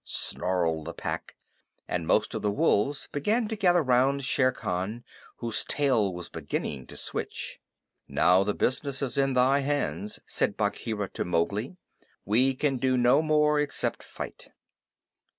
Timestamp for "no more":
12.97-13.59